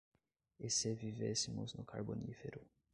[0.59, 2.61] E se vivêssemos no carbonífero?